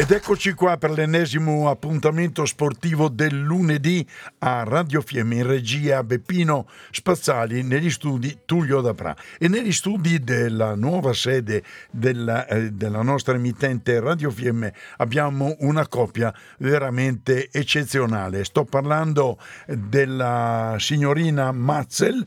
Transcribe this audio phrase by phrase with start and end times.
[0.00, 4.04] Ed eccoci qua per l'ennesimo appuntamento sportivo del lunedì
[4.38, 10.74] a Radio Fiemme in regia Beppino Spazzali negli studi Tullio Dapra e negli studi della
[10.74, 18.44] nuova sede della, eh, della nostra emittente Radio Fiemme abbiamo una coppia veramente eccezionale.
[18.44, 22.26] Sto parlando della signorina Mazzel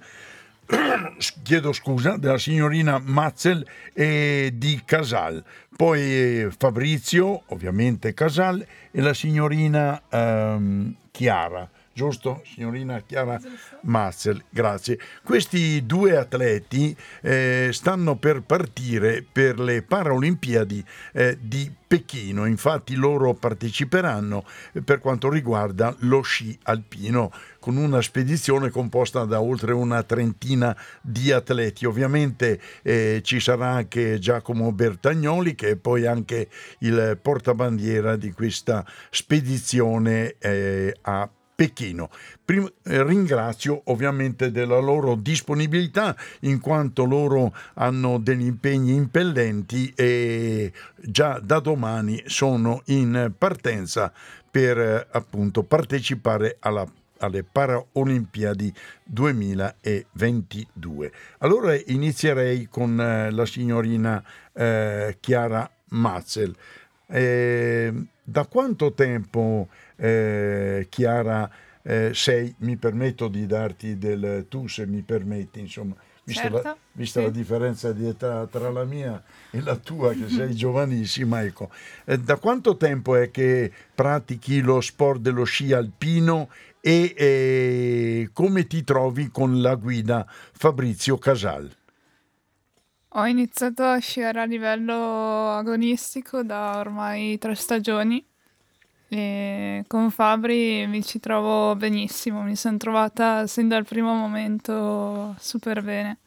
[1.44, 5.44] chiedo scusa, della signorina Mazzel e di Casal,
[5.76, 11.70] poi eh, Fabrizio, ovviamente Casal, e la signorina ehm, Chiara.
[11.96, 13.40] Giusto signorina Chiara
[13.82, 14.98] Mazzel, grazie.
[15.24, 23.36] Questi due atleti eh, stanno per partire per le Paralimpiadi eh, di Pechino, infatti loro
[23.36, 27.32] parteciperanno eh, per quanto riguarda lo sci alpino
[27.64, 31.86] con una spedizione composta da oltre una trentina di atleti.
[31.86, 38.86] Ovviamente eh, ci sarà anche Giacomo Bertagnoli che è poi anche il portabandiera di questa
[39.10, 42.10] spedizione eh, a Pechino.
[42.44, 50.74] Prim- eh, ringrazio ovviamente della loro disponibilità in quanto loro hanno degli impegni impellenti e
[50.98, 54.12] già da domani sono in partenza
[54.52, 56.86] per eh, appunto partecipare alla
[57.24, 58.74] alle Paralimpiadi
[59.06, 61.12] 2022.
[61.40, 66.56] Allora inizierei con eh, la signorina eh, Chiara Mazzel.
[67.08, 71.50] Eh, da quanto tempo eh, Chiara,
[71.82, 76.78] eh, sei, mi permetto di darti del tu se mi permetti, insomma, vista, certo, la,
[76.94, 77.26] vista sì.
[77.26, 81.70] la, differenza di età tra la mia e la tua, che sei giovanissima, ecco,
[82.06, 86.50] eh, da quanto tempo è che pratichi lo sport dello sci alpino
[86.86, 91.74] e eh, come ti trovi con la guida Fabrizio Casal?
[93.16, 98.22] Ho iniziato a sciare a livello agonistico da ormai tre stagioni
[99.08, 105.82] e con Fabri mi ci trovo benissimo, mi sono trovata sin dal primo momento super
[105.84, 106.18] bene.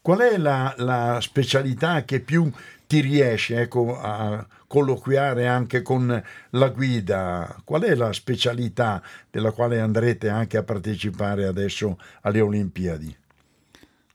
[0.00, 2.50] Qual è la, la specialità che più
[2.88, 7.60] ti riesce ecco, a colloquiare anche con la guida?
[7.64, 13.16] Qual è la specialità della quale andrete anche a partecipare adesso alle Olimpiadi?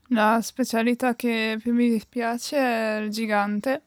[0.09, 3.81] La specialità che più mi piace è il gigante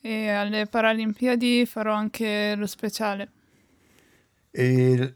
[0.00, 3.32] e alle Paralimpiadi farò anche lo speciale.
[4.52, 5.14] E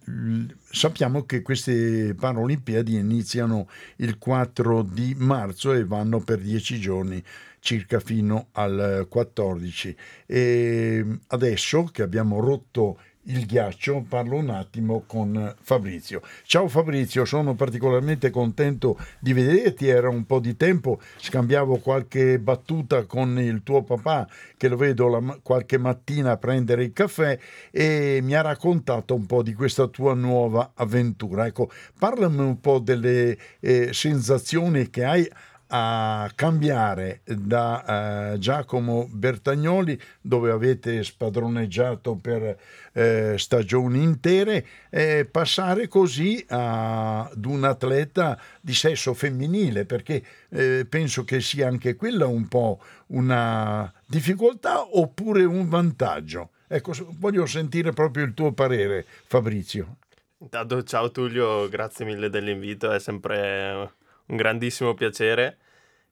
[0.71, 7.22] sappiamo che queste Paralimpiadi iniziano il 4 di marzo e vanno per 10 giorni
[7.59, 9.97] circa fino al 14
[10.27, 16.21] e adesso che abbiamo rotto il ghiaccio, parlo un attimo con Fabrizio.
[16.45, 23.05] Ciao Fabrizio, sono particolarmente contento di vederti, era un po' di tempo, scambiavo qualche battuta
[23.05, 27.39] con il tuo papà che lo vedo la, qualche mattina a prendere il caffè
[27.71, 31.47] e mi ha raccontato un po' di questa tua nuova avventura.
[31.47, 35.29] Ecco, parlami un po' delle eh, sensazioni che hai
[35.77, 42.57] a cambiare da uh, Giacomo Bertagnoli, dove avete spadroneggiato per
[42.93, 51.25] uh, stagioni intere, e passare così ad un atleta di sesso femminile, perché uh, penso
[51.25, 56.51] che sia anche quella un po' una difficoltà oppure un vantaggio.
[56.69, 59.97] Ecco, voglio sentire proprio il tuo parere, Fabrizio.
[60.39, 63.91] Intanto ciao Tullio, grazie mille dell'invito, è sempre
[64.27, 65.59] un grandissimo piacere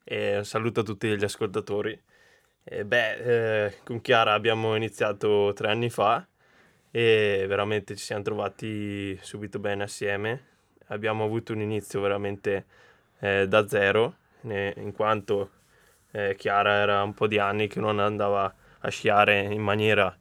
[0.04, 2.00] e un saluto a tutti gli ascoltatori.
[2.64, 6.24] E beh, eh, con Chiara abbiamo iniziato tre anni fa
[6.90, 10.46] e veramente ci siamo trovati subito bene assieme.
[10.88, 12.66] Abbiamo avuto un inizio veramente
[13.20, 15.50] eh, da zero, in quanto
[16.10, 20.16] eh, Chiara era un po' di anni che non andava a sciare in maniera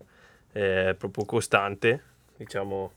[0.53, 2.03] eh, proprio costante,
[2.37, 2.93] diciamo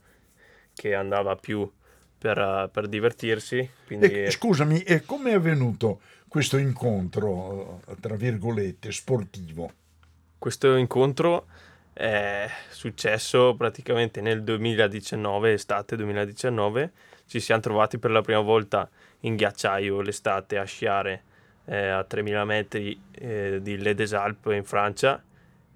[0.75, 1.70] che andava più
[2.17, 3.69] per, per divertirsi.
[3.87, 4.31] Quindi...
[4.31, 6.00] Scusami, e come è avvenuto
[6.34, 9.70] questo incontro, tra virgolette, sportivo?
[10.36, 11.46] Questo incontro
[11.92, 16.90] è successo praticamente nel 2019, estate 2019.
[17.25, 18.90] Ci siamo trovati per la prima volta
[19.20, 21.22] in ghiacciaio l'estate a sciare
[21.66, 25.22] eh, a 3000 metri eh, di Le des Alpes in Francia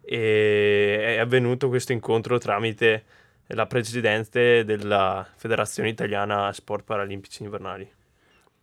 [0.01, 3.05] e è avvenuto questo incontro tramite
[3.47, 7.98] la presidente della Federazione Italiana Sport Paralimpici Invernali.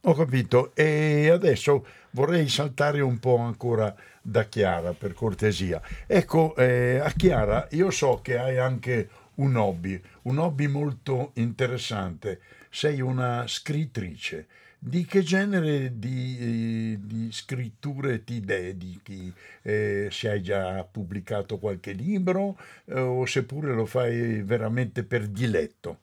[0.08, 0.72] Ho capito.
[0.76, 5.82] E adesso vorrei saltare un po' ancora da Chiara, per cortesia.
[6.06, 12.40] Ecco, eh, a Chiara, io so che hai anche un hobby, un hobby molto interessante.
[12.70, 14.48] Sei una scrittrice.
[14.78, 19.34] Di che genere di, di scritture ti dedichi?
[19.64, 26.02] Eh, se hai già pubblicato qualche libro eh, o seppure lo fai veramente per diletto?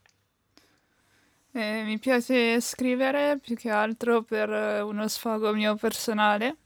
[1.54, 6.56] Eh, mi piace scrivere più che altro per eh, uno sfogo mio personale.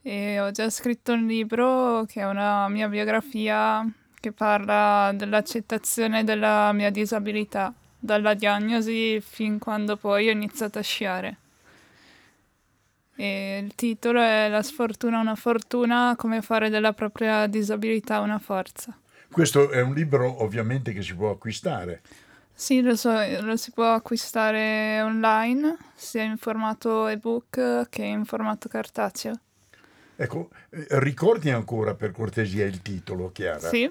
[0.00, 3.86] E ho già scritto un libro che è una mia biografia
[4.18, 11.36] che parla dell'accettazione della mia disabilità, dalla diagnosi fin quando poi ho iniziato a sciare.
[13.16, 18.98] E il titolo è La sfortuna una fortuna, come fare della propria disabilità una forza.
[19.30, 22.00] Questo è un libro ovviamente che si può acquistare.
[22.56, 28.68] Sì, lo so, lo si può acquistare online, sia in formato ebook che in formato
[28.68, 29.34] cartaceo.
[30.16, 33.68] Ecco, eh, ricordi ancora per cortesia il titolo, Chiara?
[33.68, 33.90] Sì,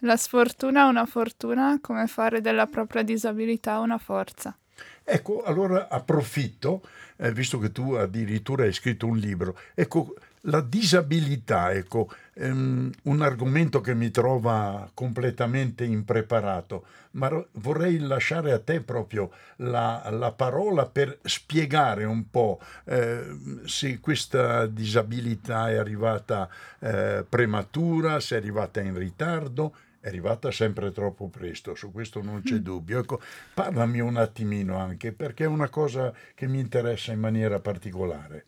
[0.00, 4.56] La sfortuna è una fortuna, come fare della propria disabilità una forza.
[5.04, 6.82] Ecco, allora approfitto,
[7.16, 10.14] eh, visto che tu addirittura hai scritto un libro, ecco,
[10.46, 18.58] la disabilità, ecco, ehm, un argomento che mi trova completamente impreparato, ma vorrei lasciare a
[18.58, 26.48] te proprio la, la parola per spiegare un po' eh, se questa disabilità è arrivata
[26.80, 32.42] eh, prematura, se è arrivata in ritardo è arrivata sempre troppo presto, su questo non
[32.42, 32.64] c'è mm.
[32.64, 32.98] dubbio.
[32.98, 33.20] Ecco,
[33.54, 38.46] parlami un attimino anche perché è una cosa che mi interessa in maniera particolare.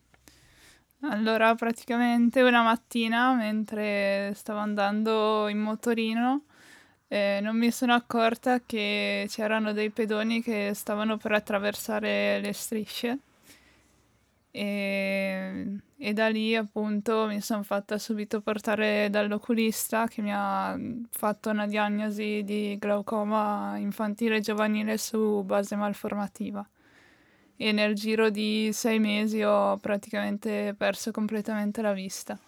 [1.07, 6.45] Allora, praticamente una mattina, mentre stavo andando in motorino,
[7.07, 13.19] eh, non mi sono accorta che c'erano dei pedoni che stavano per attraversare le strisce.
[14.51, 20.77] E, e da lì appunto mi sono fatta subito portare dall'oculista che mi ha
[21.09, 26.65] fatto una diagnosi di glaucoma infantile e giovanile su base malformativa
[27.57, 32.39] e nel giro di sei mesi ho praticamente perso completamente la vista.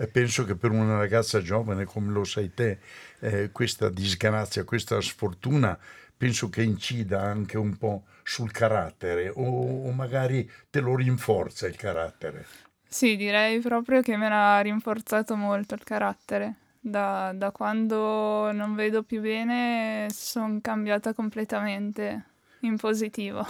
[0.00, 2.78] E penso che per una ragazza giovane come lo sei te,
[3.20, 5.76] eh, questa disgrazia, questa sfortuna,
[6.16, 11.76] penso che incida anche un po' sul carattere o, o magari te lo rinforza il
[11.76, 12.46] carattere.
[12.86, 16.54] Sì, direi proprio che me l'ha rinforzato molto il carattere.
[16.80, 22.24] Da, da quando non vedo più bene sono cambiata completamente
[22.60, 23.46] in positivo.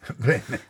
[0.16, 0.60] Bene,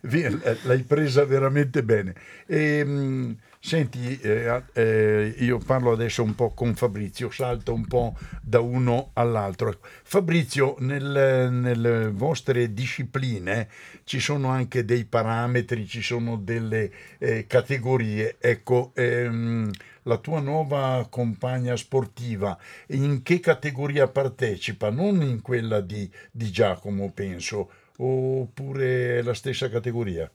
[0.62, 2.14] l'hai presa veramente bene.
[2.46, 8.16] E, ehm, senti, eh, eh, io parlo adesso un po' con Fabrizio, salto un po'
[8.40, 9.78] da uno all'altro.
[10.02, 13.68] Fabrizio, nel, nelle vostre discipline
[14.04, 18.36] ci sono anche dei parametri, ci sono delle eh, categorie.
[18.38, 19.70] Ecco, ehm,
[20.04, 22.58] la tua nuova compagna sportiva,
[22.88, 24.90] in che categoria partecipa?
[24.90, 30.30] Non in quella di, di Giacomo, penso oppure è la stessa categoria?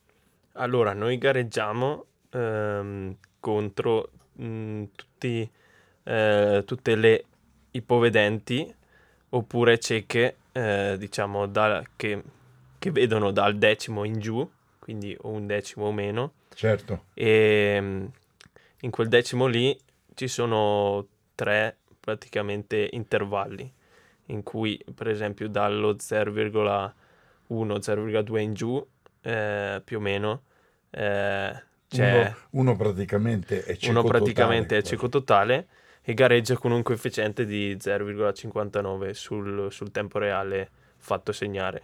[0.53, 5.49] Allora, noi gareggiamo ehm, contro mh, tutti,
[6.03, 7.23] eh, tutte le
[7.71, 8.73] ipovedenti
[9.29, 12.21] oppure cieche, eh, diciamo, da, che,
[12.79, 16.33] che, vedono dal decimo in giù, quindi o un decimo o meno.
[16.53, 17.05] Certo.
[17.13, 18.09] E
[18.81, 19.77] in quel decimo lì
[20.15, 23.71] ci sono tre praticamente intervalli
[24.25, 26.91] in cui per esempio dallo 0,1
[27.49, 28.85] 1, 0,2 in giù,
[29.21, 30.43] eh, più o meno.
[30.89, 35.67] Eh, uno, uno, praticamente è cieco uno praticamente totale, è cieco totale
[36.01, 41.81] e gareggia con un coefficiente di 0,59 sul, sul tempo reale fatto segnare.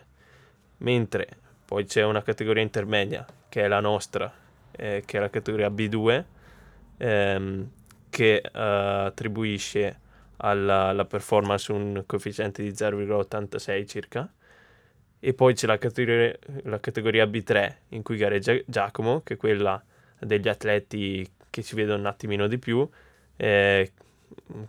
[0.77, 1.27] Mentre
[1.65, 4.31] poi c'è una categoria intermedia che è la nostra,
[4.71, 6.23] eh, che è la categoria B2,
[6.97, 7.69] ehm,
[8.09, 8.49] che uh,
[9.07, 9.99] attribuisce
[10.37, 14.31] alla, alla, performance un coefficiente di 0,86 circa
[15.25, 19.83] e poi c'è la categoria, la categoria B3 in cui gareggia Giacomo, che è quella
[20.19, 22.87] degli atleti che ci vedono un attimino di più,
[23.35, 23.91] eh,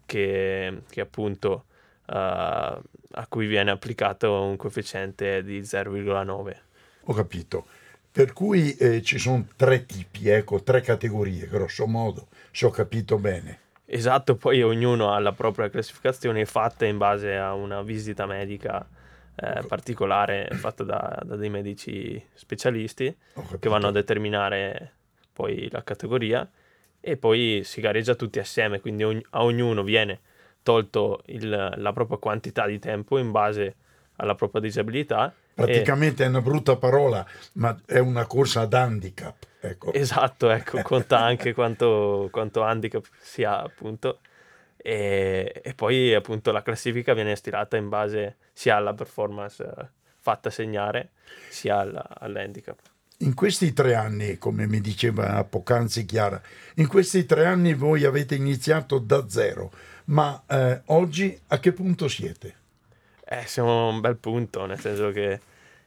[0.06, 1.64] che, che, appunto
[2.06, 6.56] uh, a cui viene applicato un coefficiente di 0,9.
[7.02, 7.66] Ho capito.
[8.10, 13.18] Per cui eh, ci sono tre tipi, ecco, tre categorie, grosso modo, se ho capito
[13.18, 13.58] bene.
[13.84, 19.04] Esatto, poi ognuno ha la propria classificazione fatta in base a una visita medica
[19.36, 23.14] eh, particolare fatta da, da, dei medici specialisti
[23.58, 24.92] che vanno a determinare
[25.32, 26.48] poi la categoria
[27.00, 30.20] e poi si gareggia tutti assieme, quindi ogn- a ognuno viene
[30.62, 33.76] tolto il, la propria quantità di tempo in base
[34.16, 36.26] alla propria disabilità praticamente e...
[36.26, 39.36] è una brutta parola, ma è una corsa ad handicap.
[39.60, 39.92] Ecco.
[39.92, 44.20] Esatto, ecco, conta anche quanto, quanto handicap si ha appunto.
[44.88, 49.88] E, e, poi appunto la classifica viene stilata in base sia alla performance eh,
[50.20, 51.10] fatta segnare
[51.48, 52.78] sia alla, all'handicap.
[53.18, 56.40] In questi tre anni, come mi diceva poc'anzi Chiara,
[56.76, 59.72] in questi tre anni voi avete iniziato da zero,
[60.04, 62.54] ma eh, oggi a che punto siete?
[63.24, 65.40] Eh, siamo a un bel punto, nel senso che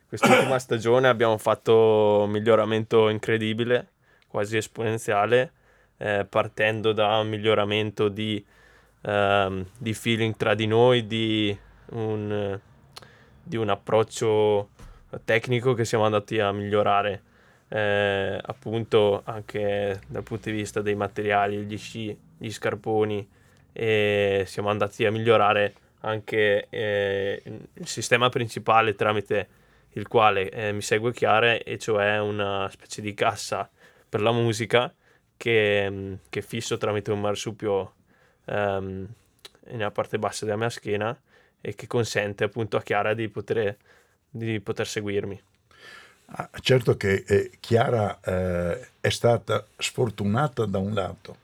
[0.09, 3.91] quest'ultima stagione abbiamo fatto un miglioramento incredibile,
[4.27, 5.53] quasi esponenziale,
[5.95, 8.45] eh, partendo da un miglioramento di,
[9.01, 11.57] ehm, di, feeling tra di noi, di
[11.91, 12.59] un,
[13.41, 14.69] di un approccio
[15.25, 17.23] tecnico che siamo andati a migliorare
[17.69, 23.27] eh, appunto anche dal punto di vista dei materiali, gli sci, gli scarponi
[23.71, 27.41] e siamo andati a migliorare anche eh,
[27.73, 29.47] il sistema principale tramite
[29.93, 33.69] il quale eh, mi segue Chiara e cioè una specie di cassa
[34.07, 34.93] per la musica
[35.35, 37.93] che, che fisso tramite un marsupio
[38.49, 39.07] ehm,
[39.71, 41.17] nella parte bassa della mia schiena
[41.61, 43.77] e che consente appunto a Chiara di poter,
[44.29, 45.41] di poter seguirmi.
[46.31, 51.37] Ah, certo che eh, Chiara eh, è stata sfortunata da un lato,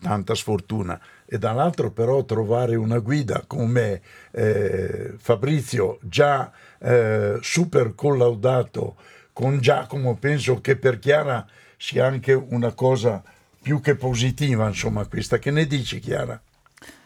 [0.00, 8.96] tanta sfortuna, e dall'altro però trovare una guida come eh, Fabrizio, già eh, super collaudato
[9.32, 13.22] con Giacomo, penso che per Chiara sia anche una cosa
[13.62, 15.38] più che positiva, insomma, questa.
[15.38, 16.40] Che ne dici Chiara?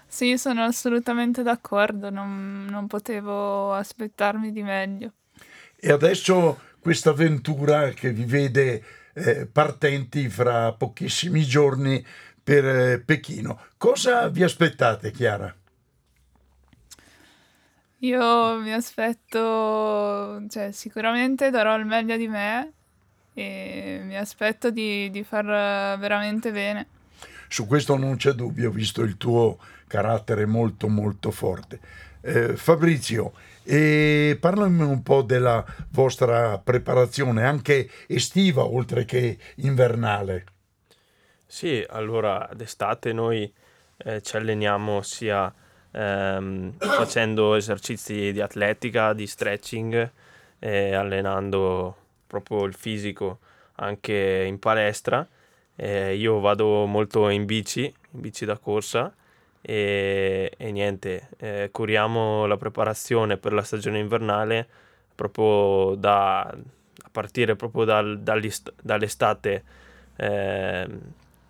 [0.07, 5.13] Sì, sono assolutamente d'accordo, non, non potevo aspettarmi di meglio.
[5.75, 8.83] E adesso questa avventura che vi vede
[9.15, 12.05] eh, partenti fra pochissimi giorni
[12.43, 13.61] per eh, Pechino.
[13.77, 15.53] Cosa vi aspettate, Chiara?
[17.99, 22.73] Io mi aspetto, cioè sicuramente darò il meglio di me
[23.35, 25.45] e mi aspetto di, di far
[25.99, 26.87] veramente bene.
[27.49, 31.79] Su questo non c'è dubbio, visto il tuo carattere molto molto forte.
[32.21, 40.45] Eh, Fabrizio, e parlami un po' della vostra preparazione, anche estiva oltre che invernale.
[41.47, 43.53] Sì, allora d'estate noi
[43.99, 45.53] eh, ci alleniamo sia
[45.91, 50.11] ehm, facendo esercizi di atletica, di stretching,
[50.59, 51.97] eh, allenando
[52.41, 53.39] proprio il fisico
[53.77, 55.27] anche in palestra.
[55.77, 59.13] Eh, io vado molto in bici, in bici da corsa
[59.61, 64.67] e, e niente, eh, curiamo la preparazione per la stagione invernale
[65.15, 69.65] proprio da, a partire proprio dal, dall'estate,
[70.17, 70.89] eh,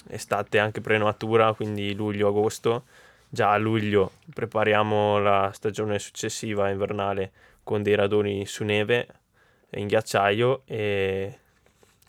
[0.09, 2.85] estate anche prematura, quindi luglio-agosto.
[3.29, 7.33] Già a luglio prepariamo la stagione successiva invernale
[7.65, 9.07] con dei radoni su neve
[9.77, 11.39] in ghiacciaio e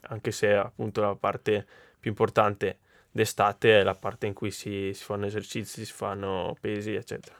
[0.08, 1.66] anche se appunto la parte
[2.00, 2.78] più importante
[3.12, 7.36] d'estate è la parte in cui si, si fanno esercizi, si fanno pesi, eccetera.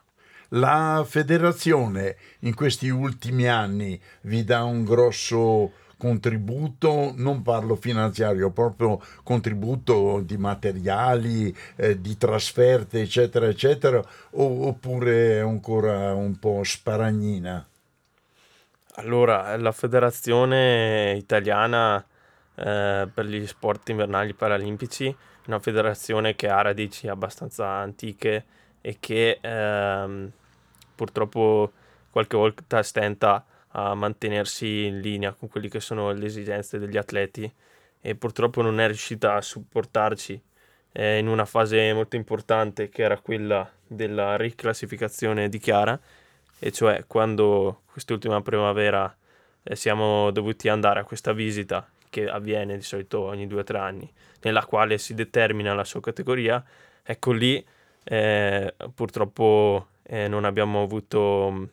[0.50, 9.02] La federazione in questi ultimi anni vi dà un grosso contributo, non parlo finanziario, proprio
[9.24, 17.68] contributo di materiali, eh, di trasferte, eccetera, eccetera, o, oppure è ancora un po' sparagnina?
[18.98, 21.98] Allora, la federazione italiana
[22.56, 25.16] eh, per gli sport invernali paralimpici è
[25.48, 28.46] una federazione che ha radici abbastanza antiche
[28.80, 30.32] e che ehm,
[30.96, 31.74] purtroppo
[32.10, 37.52] qualche volta stenta a mantenersi in linea con quelle che sono le esigenze degli atleti
[38.00, 40.42] e purtroppo non è riuscita a supportarci.
[40.94, 46.00] Eh, in una fase molto importante che era quella della riclassificazione di Chiara
[46.60, 49.16] e cioè quando quest'ultima primavera
[49.64, 53.78] eh, siamo dovuti andare a questa visita che avviene di solito ogni due o tre
[53.78, 56.64] anni nella quale si determina la sua categoria
[57.04, 57.64] ecco lì
[58.04, 61.70] eh, purtroppo eh, non abbiamo avuto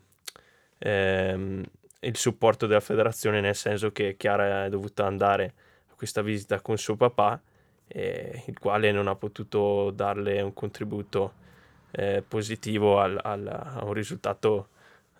[0.78, 1.62] ehm,
[2.00, 5.54] il supporto della federazione, nel senso che Chiara è dovuta andare
[5.90, 7.40] a questa visita con suo papà,
[7.94, 11.34] il quale non ha potuto darle un contributo
[11.90, 14.68] eh, positivo al, al, a un risultato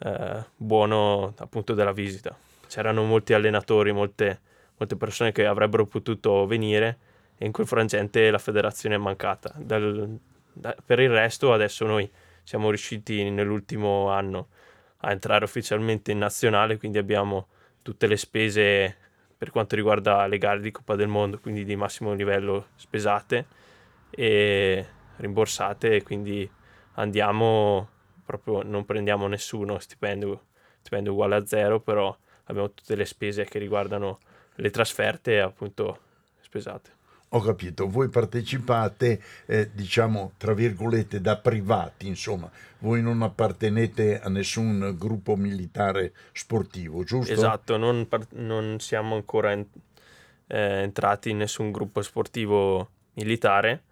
[0.04, 2.36] eh, buono appunto della visita.
[2.66, 4.40] C'erano molti allenatori, molte,
[4.76, 6.98] molte persone che avrebbero potuto venire
[7.36, 9.52] e in quel frangente la federazione è mancata.
[9.56, 10.18] Dal,
[10.52, 12.10] da, per il resto adesso noi
[12.42, 14.48] siamo riusciti nell'ultimo anno
[15.04, 17.48] a entrare ufficialmente in nazionale, quindi abbiamo
[17.82, 18.96] tutte le spese
[19.36, 23.46] per quanto riguarda le gare di Coppa del Mondo, quindi di massimo livello spesate
[24.10, 26.48] e rimborsate, quindi
[26.94, 27.88] andiamo
[28.24, 30.46] proprio, non prendiamo nessuno stipendio,
[30.80, 34.18] stipendio uguale a zero, però abbiamo tutte le spese che riguardano
[34.56, 35.98] le trasferte appunto
[36.40, 37.00] spesate.
[37.34, 42.50] Ho capito, voi partecipate, eh, diciamo, tra virgolette, da privati, insomma,
[42.80, 47.32] voi non appartenete a nessun gruppo militare sportivo, giusto?
[47.32, 49.66] Esatto, non, non siamo ancora en-
[50.46, 53.84] eh, entrati in nessun gruppo sportivo militare,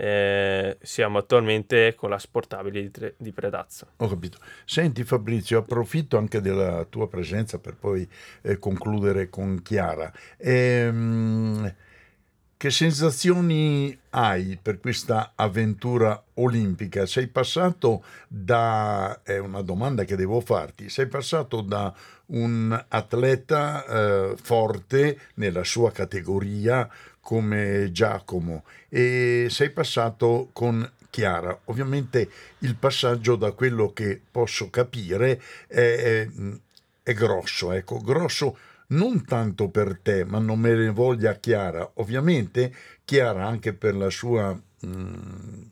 [0.00, 3.88] eh, siamo attualmente con la Sportabile di, Tre- di, Predazzo.
[3.96, 4.38] Ho capito.
[4.64, 8.08] Senti Fabrizio, approfitto anche della tua presenza per poi
[8.42, 10.12] eh, concludere con Chiara.
[10.36, 11.74] Ehm
[12.58, 17.06] che sensazioni hai per questa avventura olimpica?
[17.06, 21.94] Sei passato da, è una domanda che devo farti, sei passato da
[22.26, 31.56] un atleta eh, forte nella sua categoria come Giacomo e sei passato con Chiara.
[31.66, 36.28] Ovviamente il passaggio da quello che posso capire è, è,
[37.04, 38.58] è grosso, ecco, grosso
[38.88, 41.90] non tanto per te, ma non me ne voglia Chiara.
[41.94, 45.62] Ovviamente Chiara anche per la sua mm,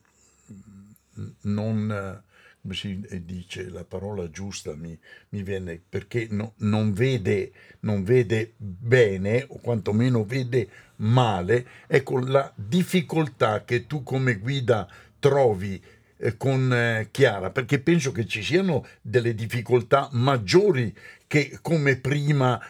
[1.43, 2.23] non
[2.67, 8.55] come si dice la parola giusta mi, mi viene perché no, non, vede, non vede
[8.57, 14.89] bene o quantomeno vede male ecco la difficoltà che tu come guida
[15.21, 15.81] trovi
[16.37, 20.95] con eh, Chiara perché penso che ci siano delle difficoltà maggiori
[21.27, 22.61] che come prima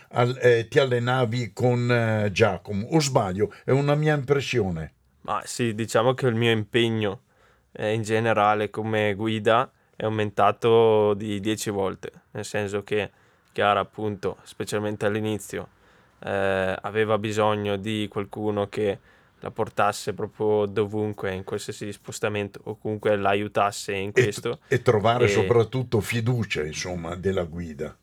[0.40, 3.52] eh, ti allenavi con eh, Giacomo, o sbaglio?
[3.64, 4.92] È una mia impressione.
[5.22, 7.22] Ma sì, diciamo che il mio impegno
[7.72, 13.10] eh, in generale come guida è aumentato di 10 volte, nel senso che
[13.52, 15.68] Chiara appunto, specialmente all'inizio,
[16.20, 18.98] eh, aveva bisogno di qualcuno che
[19.46, 24.60] la portasse proprio dovunque in qualsiasi spostamento o comunque l'aiutasse in questo.
[24.66, 25.28] E, e trovare e...
[25.28, 27.96] soprattutto fiducia, insomma, della guida.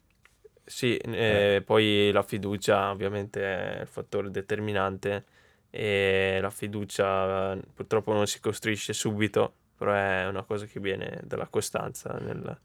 [0.66, 5.26] Sì, eh, poi la fiducia ovviamente è il fattore determinante
[5.70, 11.48] e la fiducia purtroppo non si costruisce subito, però è una cosa che viene dalla
[11.48, 12.58] costanza nel,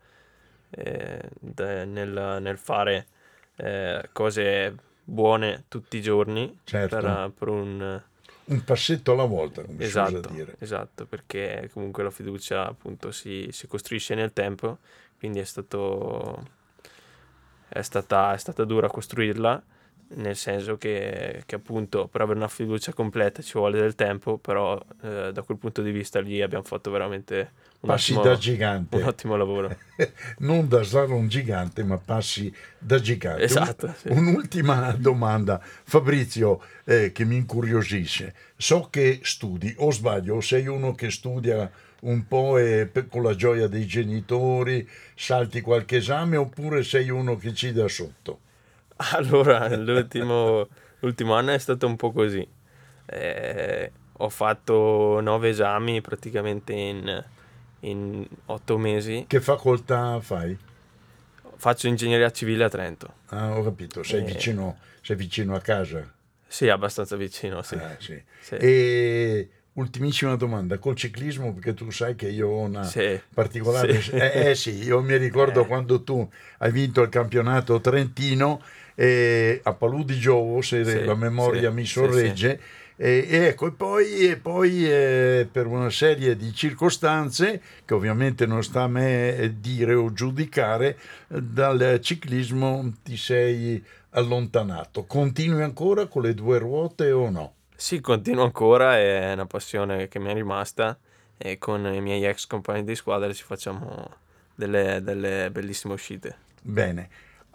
[0.70, 3.06] eh, de, nel, nel fare
[3.56, 6.96] eh, cose buone tutti i giorni certo.
[6.96, 8.02] per, per, un...
[8.48, 10.56] Un passetto alla volta, come esatto, si dire.
[10.58, 14.78] Esatto, perché comunque la fiducia appunto si, si costruisce nel tempo,
[15.18, 16.56] quindi è stato
[17.68, 19.62] è stata, è stata dura costruirla,
[20.14, 24.80] nel senso che, che, appunto per avere una fiducia completa ci vuole del tempo, però
[25.02, 28.96] eh, da quel punto di vista lì abbiamo fatto veramente un, passi ottimo, da gigante.
[28.96, 29.76] un ottimo lavoro.
[30.38, 33.42] non da slalom gigante, ma passi da gigante.
[33.42, 33.86] Esatto.
[33.86, 34.08] Un, sì.
[34.08, 38.34] Un'ultima domanda, Fabrizio, eh, che mi incuriosisce.
[38.56, 43.34] So che studi, o sbaglio, o sei uno che studia un po' e con la
[43.34, 48.40] gioia dei genitori salti qualche esame oppure sei uno che ci dà sotto?
[49.12, 50.68] Allora, l'ultimo,
[51.00, 52.46] l'ultimo anno è stato un po' così.
[53.06, 57.24] Eh, ho fatto nove esami praticamente in,
[57.80, 59.24] in otto mesi.
[59.26, 60.56] Che facoltà fai?
[61.56, 63.14] Faccio ingegneria civile a Trento.
[63.26, 64.24] Ah, ho capito, sei, e...
[64.24, 66.12] vicino, sei vicino a casa?
[66.46, 67.74] Sì, abbastanza vicino, sì.
[67.74, 68.22] Ah, sì.
[68.40, 68.54] sì.
[68.54, 74.00] E Ultimissima domanda, col ciclismo, perché tu sai che io ho una sì, particolare...
[74.00, 74.10] Sì.
[74.10, 75.66] Eh, eh, sì, io mi ricordo eh.
[75.68, 78.60] quando tu hai vinto il campionato trentino
[79.00, 82.60] eh, a Palù di Giovo, se sì, la memoria mi sorregge,
[82.96, 88.44] e, e, ecco, e poi, e poi eh, per una serie di circostanze, che ovviamente
[88.44, 93.80] non sta a me dire o giudicare, dal ciclismo ti sei
[94.10, 95.04] allontanato.
[95.04, 97.52] Continui ancora con le due ruote o no?
[97.76, 100.98] Sì, continuo ancora, è una passione che mi è rimasta
[101.36, 104.10] e con i miei ex compagni di squadra ci facciamo
[104.56, 106.36] delle, delle bellissime uscite.
[106.60, 107.08] Bene,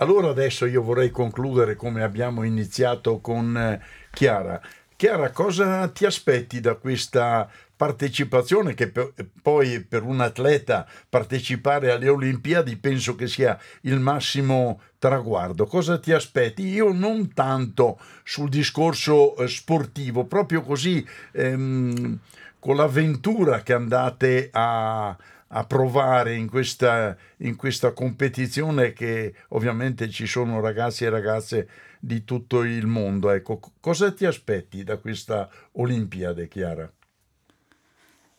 [0.04, 4.62] allora adesso io vorrei concludere come abbiamo iniziato con eh, Chiara.
[4.98, 8.92] Chiara, cosa ti aspetti da questa partecipazione che
[9.42, 15.66] poi per un atleta partecipare alle Olimpiadi penso che sia il massimo traguardo.
[15.66, 16.68] Cosa ti aspetti?
[16.68, 22.20] Io non tanto sul discorso eh, sportivo, proprio così ehm,
[22.60, 25.16] con l'avventura che andate a,
[25.56, 32.24] a provare in questa, in questa competizione che ovviamente ci sono ragazzi e ragazze di
[32.24, 33.30] tutto il mondo.
[33.30, 36.92] Ecco, cosa ti aspetti da questa Olimpiade, Chiara?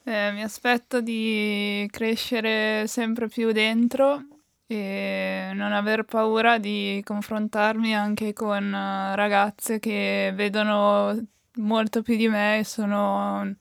[0.07, 4.23] Eh, mi aspetto di crescere sempre più dentro
[4.67, 11.17] e non aver paura di confrontarmi anche con eh, ragazze che vedono
[11.57, 13.55] molto più di me e sono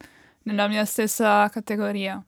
[0.44, 2.22] nella mia stessa categoria.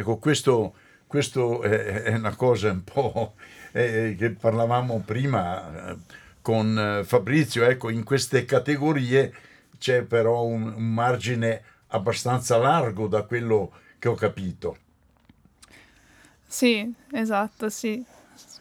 [0.00, 0.74] Ecco, questo
[1.10, 3.34] questo è, è una cosa un po'
[3.72, 5.96] eh, che parlavamo prima eh,
[6.40, 9.34] con eh, Fabrizio, ecco, in queste categorie
[9.76, 14.76] c'è però un, un margine abbastanza largo da quello che ho capito.
[16.46, 18.04] Sì, esatto, sì.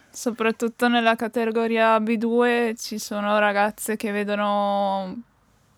[0.09, 5.21] Soprattutto nella categoria B2 ci sono ragazze che vedono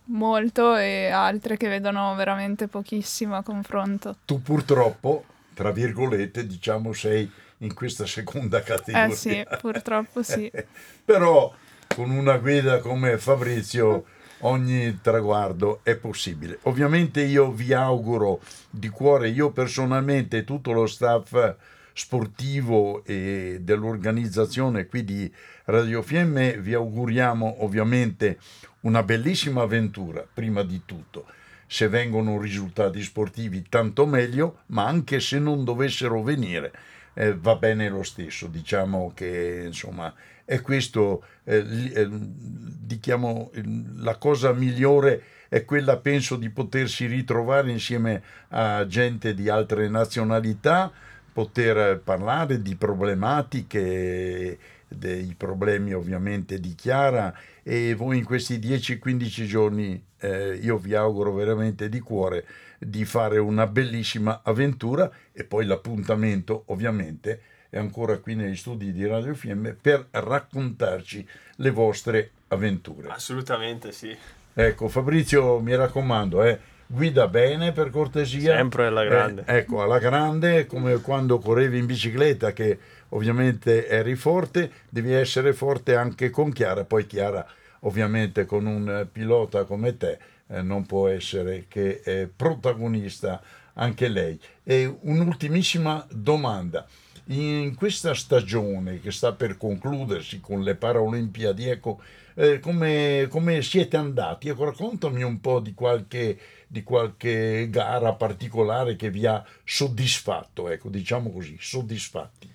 [0.06, 4.15] molto e altre che vedono veramente pochissimo a confronto.
[4.24, 9.08] Tu purtroppo, tra virgolette, diciamo sei in questa seconda categoria.
[9.08, 10.52] Eh sì, purtroppo sì.
[11.06, 11.54] Però
[11.96, 14.06] con una guida come Fabrizio
[14.42, 16.60] ogni traguardo è possibile.
[16.64, 21.56] Ovviamente io vi auguro di cuore, io personalmente tutto lo staff
[21.94, 25.32] sportivo e dell'organizzazione qui di
[25.66, 28.40] Radio Fiemme vi auguriamo ovviamente
[28.82, 31.26] una bellissima avventura prima di tutto.
[31.74, 36.74] Se vengono risultati sportivi tanto meglio, ma anche se non dovessero venire
[37.14, 38.48] eh, va bene lo stesso.
[38.48, 43.52] Diciamo che insomma è questo, eh, eh, diciamo,
[44.00, 50.92] la cosa migliore è quella, penso, di potersi ritrovare insieme a gente di altre nazionalità,
[51.32, 54.58] poter parlare di problematiche,
[54.90, 61.34] dei problemi ovviamente di Chiara e voi in questi 10-15 giorni eh, io vi auguro
[61.34, 62.46] veramente di cuore
[62.78, 69.06] di fare una bellissima avventura e poi l'appuntamento ovviamente è ancora qui negli studi di
[69.06, 73.10] Radio Fiemme per raccontarci le vostre avventure.
[73.10, 74.16] Assolutamente sì.
[74.54, 78.56] Ecco, Fabrizio, mi raccomando, eh, guida bene per cortesia.
[78.58, 79.44] Sempre alla grande.
[79.46, 82.78] Eh, ecco, alla grande, come quando correvi in bicicletta, che
[83.10, 86.84] ovviamente eri forte, devi essere forte anche con Chiara.
[86.84, 87.48] Poi Chiara,
[87.82, 90.17] ovviamente, con un pilota come te,
[90.48, 93.41] eh, non può essere che eh, protagonista
[93.74, 94.39] anche lei.
[94.63, 96.86] E un'ultimissima domanda.
[97.26, 102.02] In questa stagione che sta per concludersi con le Paralimpiadi, ecco,
[102.34, 104.50] eh, come, come, siete andati?
[104.50, 110.89] Ecco, raccontami un po' di qualche, di qualche gara particolare che vi ha soddisfatto, ecco,
[110.89, 112.50] diciamo così, soddisfatti.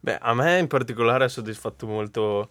[0.00, 2.50] Beh, a me in particolare ha soddisfatto molto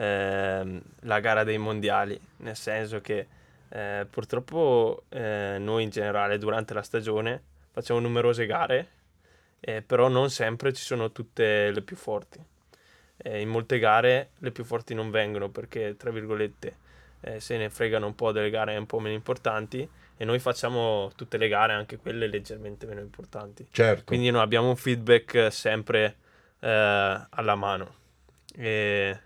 [0.00, 3.26] eh, la gara dei mondiali, nel senso che
[3.68, 8.88] eh, purtroppo eh, noi in generale durante la stagione facciamo numerose gare,
[9.60, 12.42] eh, però non sempre ci sono tutte le più forti
[13.22, 16.76] eh, in molte gare le più forti non vengono perché, tra virgolette,
[17.20, 19.86] eh, se ne fregano un po' delle gare un po' meno importanti
[20.16, 23.66] e noi facciamo tutte le gare, anche quelle leggermente meno importanti.
[23.70, 24.04] Certo.
[24.04, 26.16] Quindi noi abbiamo un feedback sempre
[26.62, 27.94] alla mano.
[28.54, 29.18] E,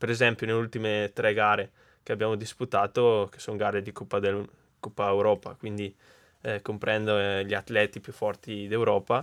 [0.00, 1.70] per esempio, nelle ultime tre gare
[2.02, 4.48] che abbiamo disputato, che sono gare di Coppa, del,
[4.80, 5.94] Coppa Europa, quindi
[6.40, 9.22] eh, comprendo eh, gli atleti più forti d'Europa,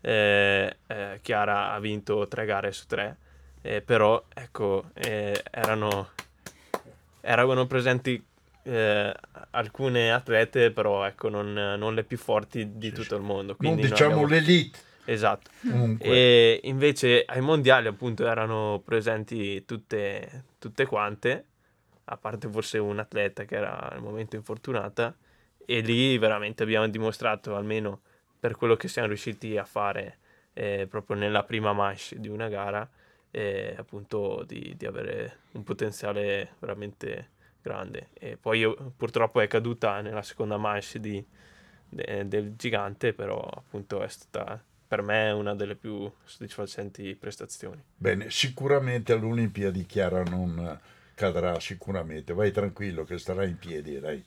[0.00, 3.16] eh, eh, Chiara ha vinto tre gare su tre
[3.62, 6.10] eh, però ecco, eh, erano,
[7.20, 8.22] erano, presenti
[9.50, 13.56] alcune atlete, però ecco, non, non, le più forti di tutto il mondo.
[13.58, 14.26] non diciamo abbiamo...
[14.26, 14.78] l'elite.
[15.04, 15.50] Esatto.
[15.60, 16.06] Comunque.
[16.06, 21.46] E invece ai mondiali appunto erano presenti tutte, tutte quante,
[22.04, 25.14] a parte forse un atleta che era al momento infortunata,
[25.64, 28.00] e lì veramente abbiamo dimostrato, almeno
[28.38, 30.18] per quello che siamo riusciti a fare
[30.52, 32.88] eh, proprio nella prima manche di una gara,
[33.30, 37.30] e appunto di, di, avere un potenziale veramente
[37.62, 38.08] grande.
[38.12, 41.24] E poi io, purtroppo è caduta nella seconda manche di,
[41.88, 44.62] de, del gigante, però appunto è stata
[44.92, 47.82] per me una delle più soddisfacenti prestazioni.
[47.96, 50.78] Bene, sicuramente all'Olimpiadi Chiara non
[51.14, 54.22] cadrà sicuramente, vai tranquillo che starà in piedi, dai.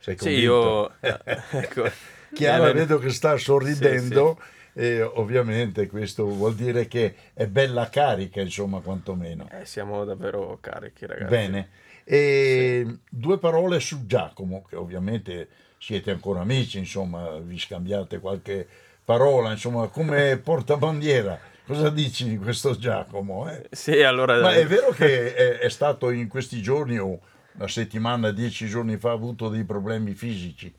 [0.00, 0.92] Sei convinto?
[1.00, 1.16] Sì, io...
[1.62, 1.88] ecco.
[2.34, 4.38] Chiara vedo che sta sorridendo.
[4.40, 9.48] Sì, sì e ovviamente questo vuol dire che è bella carica, insomma, quantomeno.
[9.52, 11.30] Eh, siamo davvero carichi, ragazzi.
[11.30, 11.68] Bene.
[12.02, 12.98] E sì.
[13.08, 18.66] due parole su Giacomo, che ovviamente siete ancora amici, insomma, vi scambiate qualche
[19.06, 21.38] parola, insomma, come portabandiera.
[21.64, 23.48] Cosa dici di questo Giacomo?
[23.48, 23.68] Eh?
[23.70, 24.38] Sì, allora...
[24.40, 27.18] Ma è vero che è, è stato in questi giorni o
[27.52, 30.74] una settimana, dieci giorni fa, ha avuto dei problemi fisici?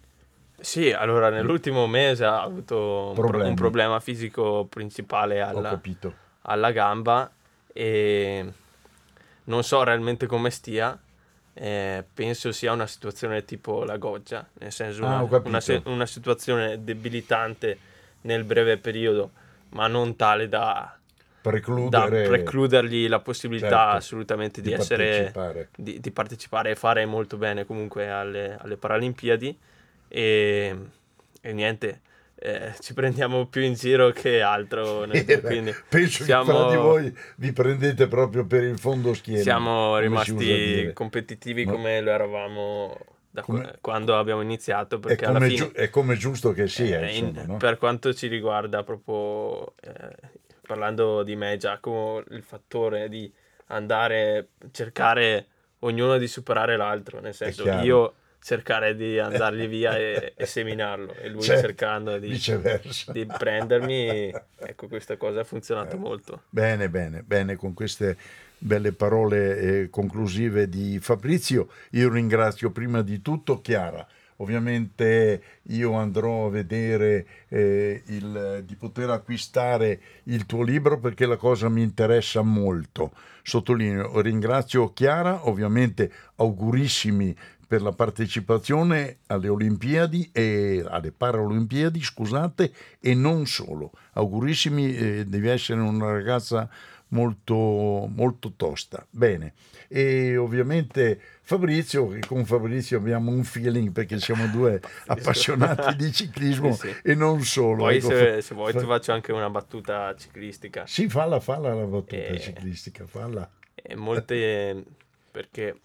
[0.59, 5.79] Sì, allora nell'ultimo mese ha avuto un, pro- un problema fisico principale alla,
[6.41, 7.31] alla, gamba
[7.71, 8.53] e
[9.45, 10.99] non so realmente come stia.
[11.53, 16.83] Eh, penso sia una situazione tipo la goggia, nel senso ah, una, una, una, situazione
[16.83, 17.79] debilitante
[18.21, 19.31] nel breve periodo,
[19.69, 20.97] ma non tale da,
[21.41, 22.21] precludere...
[22.23, 25.69] da precludergli la possibilità certo, assolutamente di, di essere partecipare.
[25.75, 29.57] Di, di, partecipare e fare molto bene comunque alle, alle Paralimpiadi
[30.07, 30.75] e,
[31.41, 32.01] e niente,
[32.35, 35.05] eh, ci prendiamo più in giro che altro.
[35.17, 39.13] Eh, beh, quindi penso siamo, che tra di voi vi prendete proprio per il fondo
[39.13, 39.41] schiena.
[39.41, 42.97] siamo rimasti competitivi Ma- come lo eravamo
[43.37, 45.71] da Come- qua- quando abbiamo iniziato, È perché alla come, fine...
[45.73, 47.57] è come giusto che sia, Eh, in- insomma, no?
[47.57, 50.15] Per quanto ci riguarda, proprio eh,
[50.65, 53.31] parlando di me, Giacomo, il fattore di
[53.67, 55.47] andare, cercare
[55.79, 61.29] ognuno di superare l'altro, nel senso io cercare di andargli via e, e seminarlo e
[61.29, 62.43] lui Certo, cercando di,
[63.05, 66.41] di prendermi, ecco questa cosa ha funzionato molto.
[66.49, 68.17] Bene, bene, bene, con queste
[68.57, 74.05] belle parole eh, conclusive di Fabrizio, io ringrazio prima di tutto Chiara.
[74.39, 81.37] Ovviamente io andrò a vedere eh, il, di poter acquistare il tuo libro perché la
[81.37, 83.11] cosa mi interessa molto.
[83.41, 87.35] Sottolineo, ringrazio Chiara, ovviamente augurissimi
[87.67, 93.91] per la partecipazione alle Olimpiadi e alle Paralimpiadi, scusate, e non solo.
[94.13, 96.69] Augurissimi, eh, devi essere una ragazza
[97.09, 99.05] molto, molto tosta.
[99.09, 99.53] Bene.
[99.87, 106.73] E ovviamente Fabrizio, che con Fabrizio abbiamo un feeling perché siamo due appassionati di ciclismo
[106.75, 106.95] Sì, sì.
[107.03, 107.83] e non solo.
[107.83, 110.85] Poi ecco, se, se vuoi fa- ti faccio anche una battuta ciclistica.
[110.85, 112.39] Sì, falla, falla la battuta Eh.
[112.39, 113.49] ciclistica, falla.
[113.73, 114.83] E molte
[115.31, 115.79] perché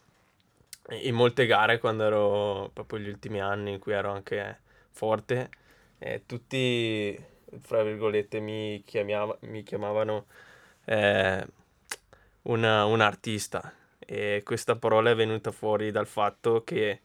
[1.02, 4.58] in molte gare quando ero proprio gli ultimi anni in cui ero anche
[4.90, 5.48] forte
[5.98, 7.16] eh, tutti
[7.60, 10.26] fra virgolette mi, chiamiava- mi chiamavano
[10.84, 11.46] eh,
[12.42, 17.00] una- un artista e questa parola è venuta fuori dal fatto che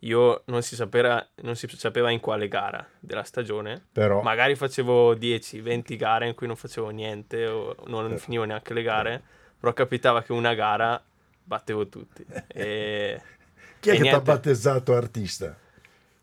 [0.00, 5.14] io non si sapeva, non si sapeva in quale gara della stagione Però magari facevo
[5.14, 9.22] 10-20 gare in cui non facevo niente o non finivo neanche le gare,
[9.58, 11.00] però capitava che una gara
[11.44, 12.24] battevo tutti.
[12.48, 13.20] E,
[13.80, 15.56] chi è e che ti ha battezzato artista?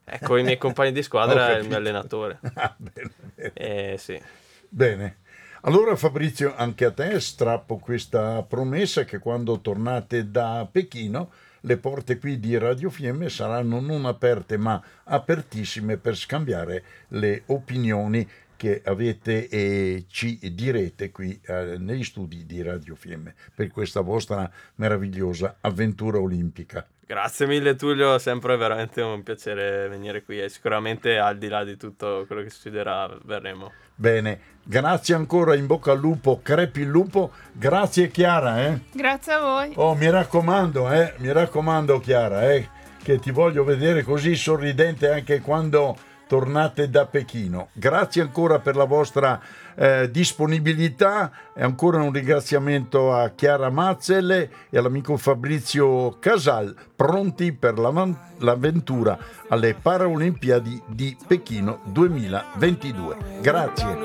[0.03, 2.39] ecco, i miei compagni di squadra e il mio allenatore.
[2.55, 3.51] Ah, bene, bene.
[3.53, 4.21] E sì.
[4.69, 5.17] Bene.
[5.63, 12.17] Allora Fabrizio, anche a te strappo questa promessa che quando tornate da Pechino le porte
[12.17, 18.25] qui di Radio Fiemme saranno non aperte ma apertissime per scambiare le opinioni
[18.59, 24.51] che avete e ci direte qui eh, negli studi di Radio Fiemme per questa vostra
[24.75, 26.85] meravigliosa avventura olimpica.
[27.05, 31.63] Grazie mille Tullio, è sempre veramente un piacere venire qui e sicuramente al di là
[31.63, 33.71] di tutto quello che succederà verremo.
[33.95, 38.81] Bene, grazie ancora, in bocca al lupo, crepi il lupo, grazie Chiara, eh?
[38.91, 39.71] Grazie a voi.
[39.75, 42.67] Oh, mi raccomando, eh, mi raccomando Chiara, eh,
[43.01, 45.97] che ti voglio vedere così sorridente anche quando
[46.29, 47.69] tornate da Pechino.
[47.73, 49.41] Grazie ancora per la vostra
[49.73, 57.79] eh, disponibilità e ancora un ringraziamento a Chiara Mazzelle e all'amico Fabrizio Casal, pronti per
[57.79, 63.17] l'avventura alle Paralimpiadi di Pechino 2022.
[63.41, 63.97] Grazie.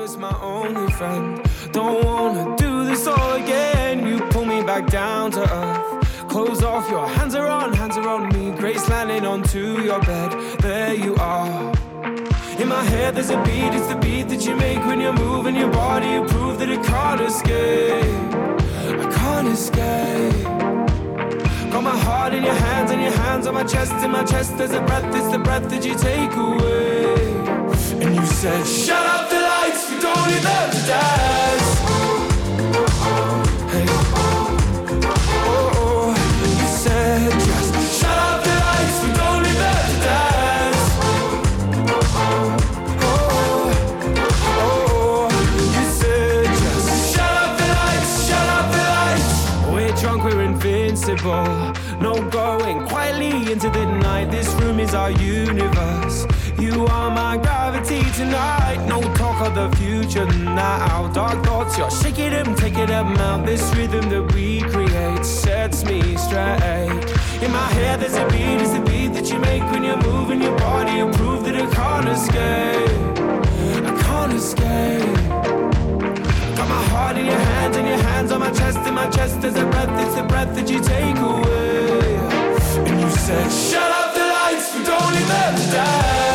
[6.27, 8.51] Close off, your hands are hands are me.
[8.57, 10.59] Grace landing onto your bed.
[10.59, 11.74] There you are.
[12.65, 13.75] In my head, there's a beat.
[13.77, 16.07] It's the beat that you make when you're moving your body.
[16.07, 18.33] You prove that it can't escape.
[19.03, 20.43] I can't escape.
[21.71, 23.93] Got my heart in your hands and your hands on my chest.
[24.03, 25.05] In my chest, there's a breath.
[25.15, 27.13] It's the breath that you take away.
[28.03, 31.64] And you said, Shut up the lights, we don't need them to dance.
[50.25, 51.71] We're invincible.
[52.01, 54.31] No going quietly into the night.
[54.31, 56.25] This room is our universe.
[56.59, 58.83] You are my gravity tonight.
[58.87, 61.11] No talk of the future now.
[61.13, 63.45] Dark thoughts, you're shaking them, taking them out.
[63.45, 67.05] This rhythm that we create sets me straight.
[67.43, 70.41] In my head, there's a beat, it's the beat that you make when you're moving
[70.41, 70.93] your body.
[70.93, 73.85] You prove that I can't escape.
[73.85, 75.34] I can't escape.
[76.65, 78.79] Got my heart in your hands and your hands on my chest.
[78.87, 82.15] In my chest, is a breath, it's the breath that you take away.
[82.89, 86.34] And you said, Shut up the lights, we don't need them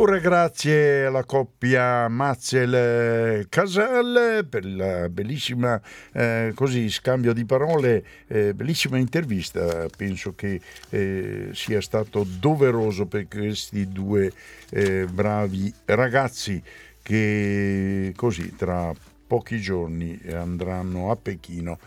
[0.00, 5.78] Ancora grazie alla coppia Mazzel-Casal per il bellissima
[6.14, 6.54] eh,
[6.88, 9.88] scambio di parole, eh, bellissima intervista.
[9.94, 10.58] Penso che
[10.88, 14.32] eh, sia stato doveroso per questi due
[14.70, 16.62] eh, bravi ragazzi
[17.02, 18.94] che così tra
[19.26, 21.78] pochi giorni andranno a Pechino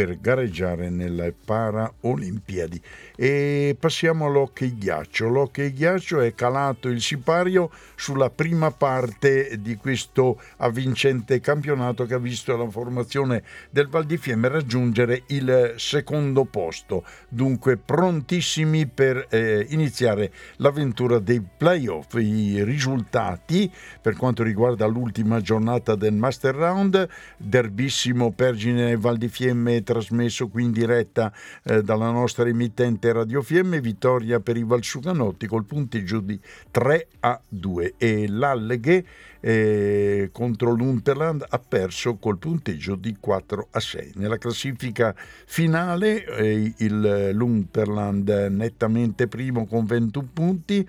[0.00, 2.80] per gareggiare nelle Paralimpiadi.
[3.14, 5.28] E passiamo all'hockey ghiaccio.
[5.28, 12.18] L'hockey ghiaccio è calato il sipario sulla prima parte di questo avvincente campionato che ha
[12.18, 17.04] visto la formazione del Val di Fiemme raggiungere il secondo posto.
[17.28, 22.14] Dunque prontissimi per eh, iniziare l'avventura dei playoff.
[22.14, 29.82] I risultati per quanto riguarda l'ultima giornata del Master Round, derbissimo Pergine Val di Fiemme
[29.90, 31.32] trasmesso qui in diretta
[31.64, 36.38] eh, dalla nostra emittente Radio Fiemme, vittoria per i Valsuganotti col punteggio di
[36.70, 39.04] 3 a 2 e l'Alleghe
[39.40, 44.12] eh, contro l'Unterland ha perso col punteggio di 4 a 6.
[44.14, 50.86] Nella classifica finale eh, il l'Unterland nettamente primo con 21 punti,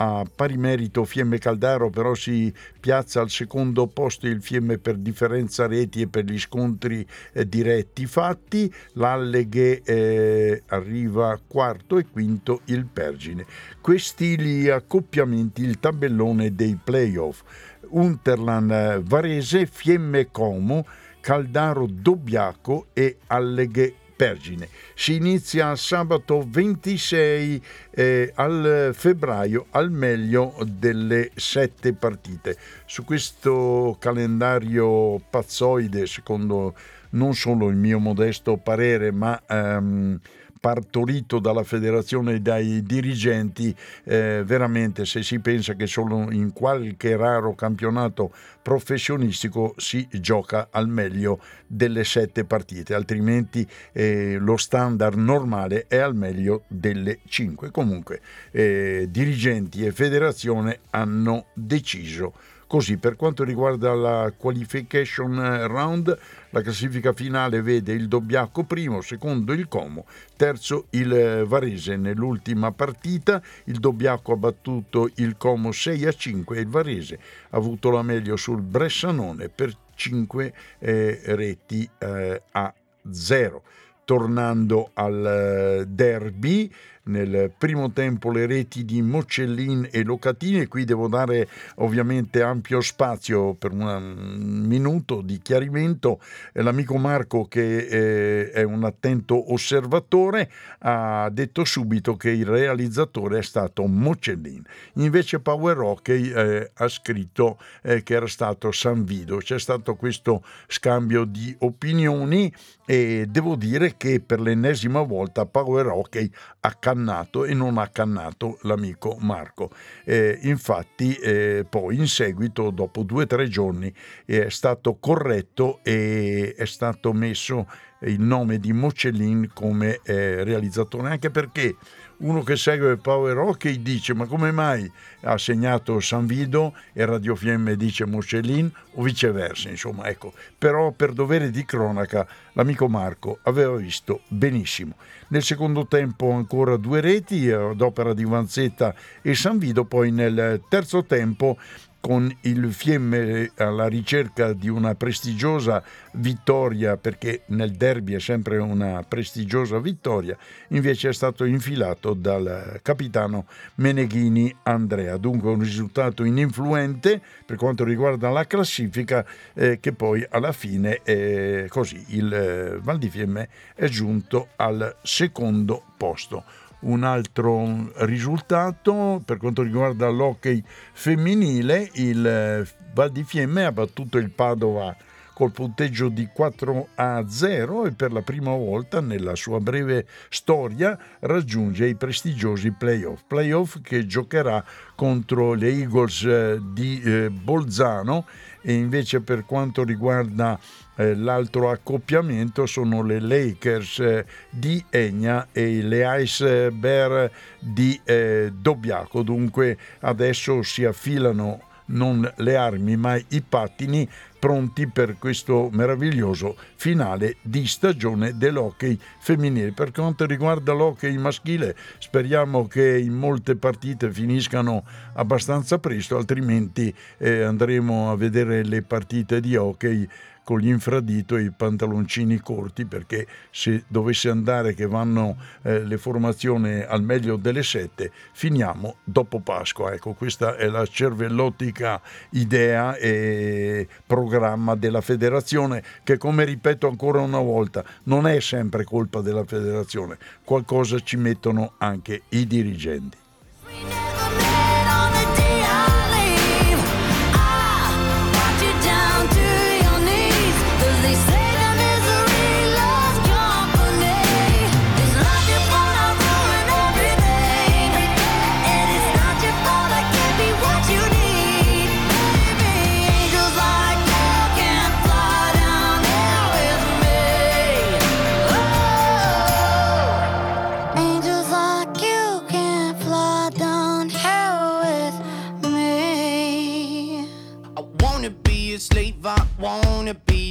[0.00, 5.66] a pari merito Fiemme Caldaro però si piazza al secondo posto il Fiemme per differenza
[5.66, 12.86] reti e per gli scontri eh, diretti fatti, l'Alleghe eh, arriva quarto e quinto il
[12.86, 13.44] Pergine.
[13.80, 17.42] Questi gli accoppiamenti, il tabellone dei playoff.
[17.90, 20.86] Unterland eh, Varese, Fiemme Como,
[21.20, 24.68] Caldaro Dobbiaco e Alleghe Pergine.
[24.94, 32.56] Si inizia sabato 26 eh, al febbraio al meglio delle sette partite.
[32.84, 36.74] Su questo calendario pazzoide, secondo
[37.10, 40.18] non solo il mio modesto parere, ma ehm,
[40.60, 47.16] partorito dalla federazione e dai dirigenti, eh, veramente se si pensa che solo in qualche
[47.16, 55.86] raro campionato professionistico si gioca al meglio delle sette partite, altrimenti eh, lo standard normale
[55.88, 57.70] è al meglio delle cinque.
[57.70, 62.34] Comunque eh, dirigenti e federazione hanno deciso
[62.68, 66.14] Così per quanto riguarda la qualification round,
[66.50, 70.04] la classifica finale vede il Dobbiaco primo, secondo il Como,
[70.36, 76.60] terzo il Varese nell'ultima partita, il Dobbiaco ha battuto il Como 6 a 5 e
[76.60, 82.74] il Varese ha avuto la meglio sul Bressanone per 5 eh, reti eh, a
[83.10, 83.62] 0.
[84.04, 86.70] Tornando al eh, derby,
[87.08, 92.80] nel primo tempo le reti di Mocellin e Locatini e qui devo dare ovviamente ampio
[92.80, 96.20] spazio per un minuto di chiarimento.
[96.52, 103.38] Eh, L'amico Marco che eh, è un attento osservatore ha detto subito che il realizzatore
[103.38, 104.62] è stato Mocellin.
[104.94, 109.38] Invece Power Hockey eh, ha scritto che era stato San Vido.
[109.38, 112.52] C'è stato questo scambio di opinioni
[112.84, 118.58] e devo dire che per l'ennesima volta Power Hockey ha cannato e non ha cannato
[118.62, 119.70] l'amico Marco.
[120.04, 123.92] Eh, infatti eh, poi in seguito, dopo due o tre giorni,
[124.24, 127.66] è stato corretto e è stato messo
[128.00, 131.76] il nome di Mocellin come eh, realizzatore, anche perché
[132.18, 134.90] uno che segue Power Hockey dice ma come mai
[135.22, 137.76] ha segnato San Vido e Radio Fiemme?
[137.76, 140.32] Dice Mocellin o viceversa insomma ecco.
[140.56, 144.96] Però per dovere di cronaca l'amico Marco aveva visto benissimo.
[145.28, 150.62] Nel secondo tempo ancora due reti ad opera di Vanzetta e San Vido poi nel
[150.68, 151.56] terzo tempo
[152.00, 155.82] con il Fiemme alla ricerca di una prestigiosa
[156.12, 160.36] vittoria, perché nel derby è sempre una prestigiosa vittoria,
[160.68, 163.46] invece è stato infilato dal capitano
[163.76, 165.16] Meneghini Andrea.
[165.16, 169.24] Dunque un risultato ininfluente per quanto riguarda la classifica,
[169.54, 174.96] eh, che poi alla fine eh, così il eh, Val di Fiemme è giunto al
[175.02, 176.44] secondo posto
[176.80, 180.62] un altro risultato per quanto riguarda l'hockey
[180.92, 184.96] femminile il eh, Val di Fiemme ha battuto il Padova
[185.38, 190.98] col punteggio di 4 a 0 e per la prima volta nella sua breve storia
[191.20, 193.22] raggiunge i prestigiosi playoff.
[193.24, 194.64] Playoff che giocherà
[194.96, 198.26] contro le Eagles eh, di eh, Bolzano
[198.60, 200.58] e invece per quanto riguarda
[200.98, 207.30] eh, l'altro accoppiamento sono le Lakers eh, di Egna e le Ice Bear
[207.60, 209.22] di eh, Dobbiaco.
[209.22, 217.36] Dunque adesso si affilano non le armi ma i pattini pronti per questo meraviglioso finale
[217.42, 219.72] di stagione dell'hockey femminile.
[219.72, 224.84] Per quanto riguarda l'hockey maschile, speriamo che in molte partite finiscano
[225.14, 230.08] abbastanza presto, altrimenti eh, andremo a vedere le partite di hockey
[230.48, 235.98] con gli infradito e i pantaloncini corti perché se dovesse andare che vanno eh, le
[235.98, 239.92] formazioni al meglio delle sette finiamo dopo Pasqua.
[239.92, 247.40] Ecco questa è la cervellottica idea e programma della federazione che come ripeto ancora una
[247.40, 250.16] volta non è sempre colpa della federazione.
[250.44, 254.07] Qualcosa ci mettono anche i dirigenti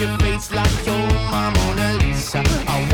[0.00, 2.42] your face like your Mona Lisa.
[2.66, 2.89] I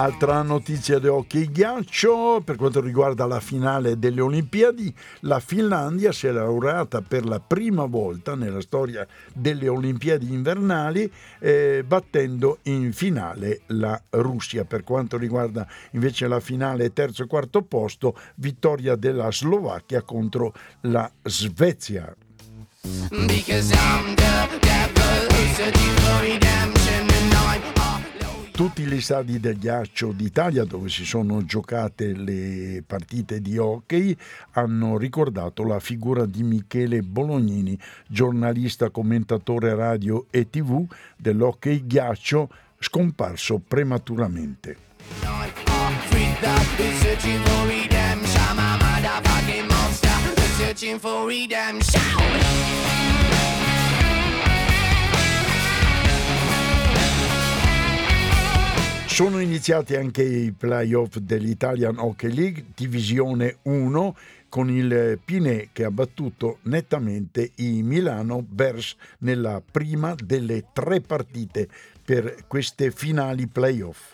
[0.00, 6.28] Altra notizia di hockey ghiaccio per quanto riguarda la finale delle Olimpiadi, la Finlandia si
[6.28, 13.62] è laureata per la prima volta nella storia delle Olimpiadi invernali eh, battendo in finale
[13.66, 14.64] la Russia.
[14.64, 21.10] Per quanto riguarda invece la finale terzo e quarto posto, vittoria della Slovacchia contro la
[21.24, 22.14] Svezia.
[23.26, 26.77] Because I'm the devil who's searching
[28.58, 34.16] tutti gli stadi del ghiaccio d'Italia dove si sono giocate le partite di hockey
[34.54, 37.78] hanno ricordato la figura di Michele Bolognini,
[38.08, 40.84] giornalista, commentatore radio e tv
[41.16, 42.50] dell'hockey ghiaccio
[42.80, 44.76] scomparso prematuramente.
[50.78, 50.98] Searching
[59.18, 64.16] Sono iniziati anche i playoff dell'Italian Hockey League, divisione 1,
[64.48, 71.68] con il Pinè che ha battuto nettamente i Milano Bears nella prima delle tre partite
[72.04, 74.12] per queste finali playoff.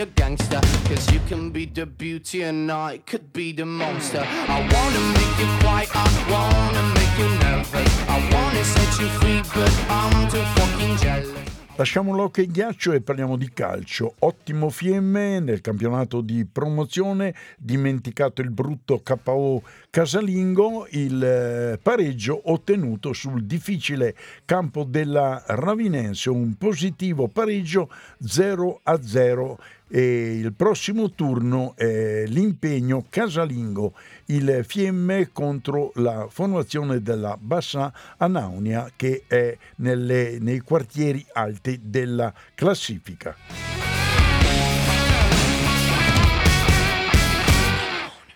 [0.00, 0.60] A gangster.
[0.84, 4.22] Cause you can be the beauty and I could be the monster.
[4.22, 7.92] I wanna make you cry, I wanna make you nervous.
[8.08, 11.59] I wanna set you free, but I'm too fucking jealous.
[11.80, 14.16] Lasciamo l'hockey ghiaccio e parliamo di calcio.
[14.18, 23.14] Ottimo Fiemme nel campionato di promozione, dimenticato il brutto KO casalingo, il eh, pareggio ottenuto
[23.14, 24.14] sul difficile
[24.44, 29.58] campo della Ravinense, un positivo pareggio 0 a 0
[29.90, 33.94] e il prossimo turno è l'impegno casalingo,
[34.26, 42.32] il Fiemme contro la formazione della Bassa Anaunia che è nelle, nei quartieri alti della
[42.54, 43.36] classifica.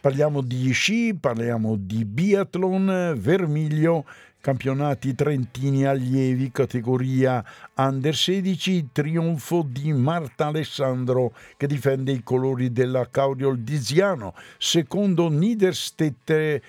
[0.04, 4.04] parliamo di sci, parliamo di biathlon, vermiglio
[4.44, 7.42] campionati trentini allievi, categoria
[7.76, 15.30] under 16, trionfo di Marta Alessandro che difende i colori della Cauriol di Ziano, secondo
[15.30, 16.60] Niederstetter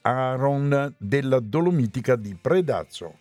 [0.00, 3.14] Aaron della Dolomitica di Predazzo.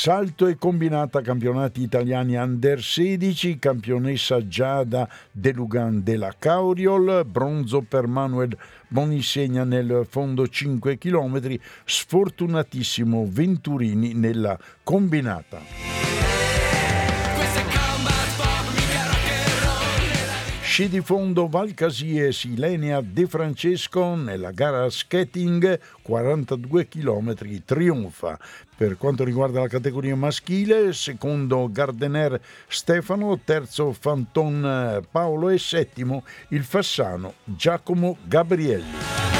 [0.00, 8.06] Salto e combinata campionati italiani under 16, campionessa Giada De Lugan della Cauriol, bronzo per
[8.06, 16.17] Manuel Bonisegna nel fondo 5 km, sfortunatissimo Venturini nella combinata.
[20.78, 28.38] Sci di fondo Valcasie Silenia De Francesco nella gara skating 42 km trionfa.
[28.76, 36.62] Per quanto riguarda la categoria maschile, secondo Gardener Stefano, terzo Fanton Paolo e settimo il
[36.62, 39.37] Fassano Giacomo Gabrielli.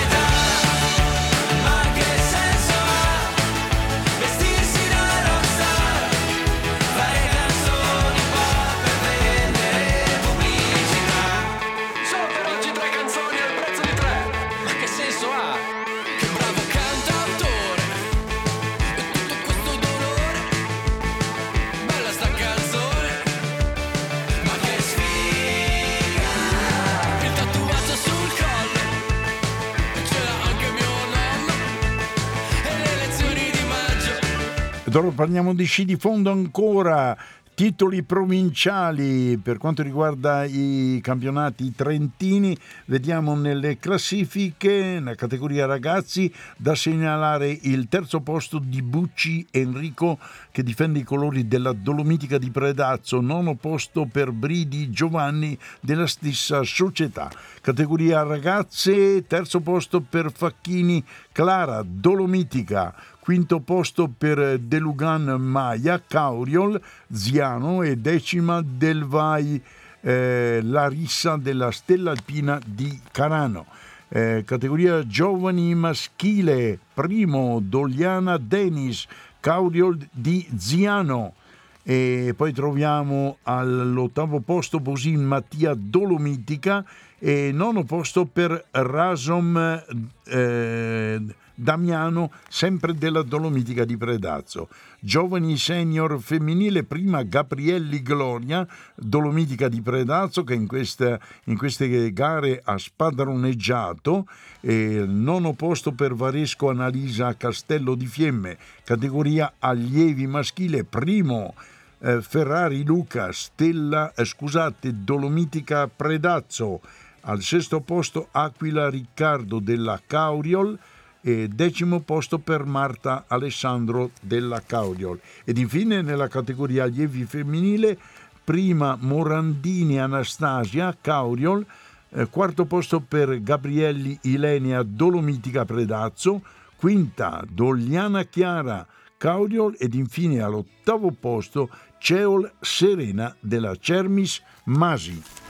[34.98, 37.16] Ed ora parliamo di sci di fondo ancora.
[37.54, 44.70] Titoli provinciali per quanto riguarda i campionati trentini, vediamo nelle classifiche,
[45.00, 50.18] nella categoria ragazzi, da segnalare il terzo posto di Bucci Enrico
[50.52, 56.62] che difende i colori della Dolomitica di Predazzo, nono posto per Bridi Giovanni della stessa
[56.62, 57.28] società.
[57.60, 62.94] Categoria ragazze, terzo posto per Facchini Clara Dolomitica,
[63.28, 66.80] quinto posto per Delugan Maia, Cauriol,
[67.12, 69.62] Ziano e decima del Vai
[70.00, 73.66] eh, Larissa della Stella Alpina di Carano.
[74.08, 79.06] Eh, categoria giovani maschile, primo Doliana Denis,
[79.40, 81.34] Cauriol di Ziano.
[81.82, 86.82] E poi troviamo all'ottavo posto Bosin Mattia Dolomitica
[87.18, 89.84] e nono posto per Rasom
[90.24, 91.20] eh,
[91.60, 94.68] Damiano, sempre della Dolomitica di Predazzo.
[95.00, 102.60] Giovani senior femminile, prima Gabrielli Gloria, Dolomitica di Predazzo, che in, questa, in queste gare
[102.64, 104.28] ha spadroneggiato.
[104.60, 111.54] E nono posto per Varesco Annalisa Castello di Fiemme, categoria allievi maschile, primo.
[112.00, 116.80] Eh, Ferrari Luca, Stella, eh, scusate, Dolomitica Predazzo,
[117.22, 120.78] al sesto posto Aquila Riccardo della Cauriol,
[121.20, 125.20] e decimo posto per Marta Alessandro della Caudiol.
[125.44, 127.98] Ed infine nella categoria allievi femminile,
[128.44, 131.64] prima Morandini Anastasia Cauriol,
[132.10, 136.42] eh, quarto posto per Gabrielli Ilenia Dolomitica Predazzo,
[136.76, 138.86] quinta Dogliana Chiara
[139.18, 145.47] Caudiol ed infine all'ottavo posto Ceol Serena della Cermis Masi.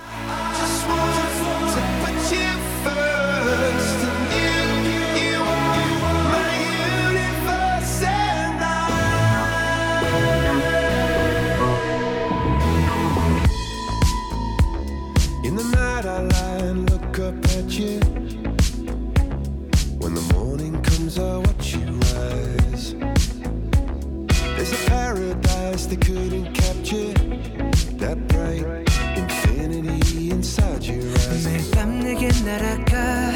[32.48, 33.30] 날아가.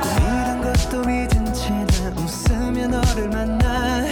[0.00, 1.74] 꿈이란 것도 잊은 채
[2.16, 4.04] 웃으며 너를 만나.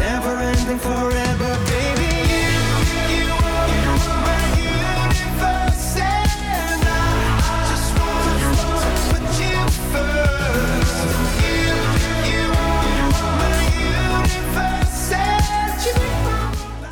[0.00, 1.15] Never ending forever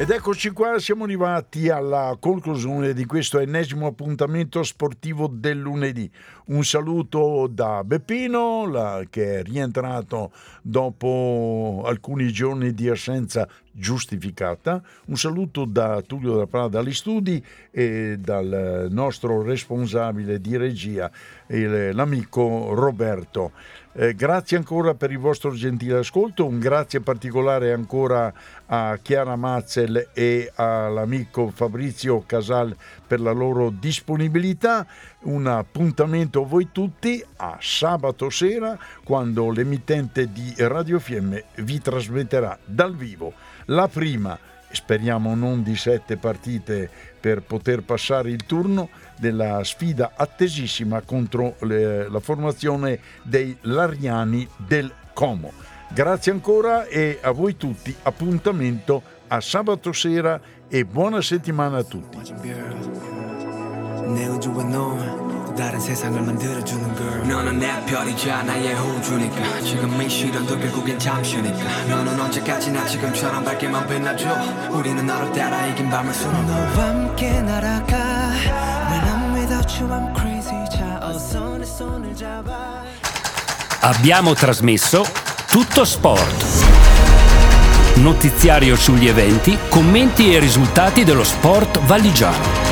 [0.04, 6.10] Ed eccoci qua, siamo arrivati alla conclusione di questo ennesimo appuntamento sportivo del lunedì.
[6.48, 10.30] Un saluto da Beppino, la, che è rientrato
[10.60, 14.82] dopo alcuni giorni di assenza giustificata.
[15.06, 21.10] Un saluto da Tullio da Prada dagli studi e dal nostro responsabile di regia,
[21.48, 23.52] l'amico Roberto.
[23.96, 28.32] Eh, grazie ancora per il vostro gentile ascolto, un grazie particolare ancora
[28.66, 34.84] a Chiara Mazzel e all'amico Fabrizio Casal per la loro disponibilità.
[35.24, 42.58] Un appuntamento a voi tutti a sabato sera quando l'emittente di Radio Fiemme vi trasmetterà
[42.64, 43.32] dal vivo
[43.66, 44.38] la prima,
[44.70, 52.08] speriamo non di sette partite per poter passare il turno, della sfida attesissima contro le,
[52.10, 55.52] la formazione dei Lariani del Como.
[55.90, 63.53] Grazie ancora e a voi tutti appuntamento a sabato sera e buona settimana a tutti.
[65.59, 72.17] 다른 세상을 만들어주는 girl 너는 내 별이자 나의 호주니까 지금 이 시련도 결국엔 잠시니까 너는
[72.17, 77.97] 언제까지나 지금처럼 밝게만 빛나줘 우리는 너를 따라 이긴 밤을 수놓고 너와 함께 날아가
[78.89, 82.83] When I'm without you I'm crazy 자 어서 내 손을 잡아
[83.81, 85.03] Abbiamo trasmesso
[85.47, 86.45] Tutto Sport.
[87.95, 92.62] Notiziario sugli eventi, commenti e risultati dello sport valigiano.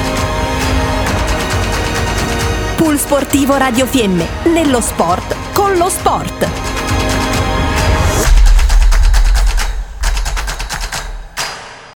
[2.83, 6.82] Pool Sportivo Radio Fiemme, nello sport con lo sport.